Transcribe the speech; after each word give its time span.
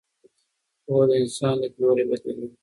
پوهه 0.83 1.05
د 1.09 1.11
انسان 1.21 1.55
لید 1.61 1.73
لوری 1.81 2.03
بدلوي. 2.09 2.49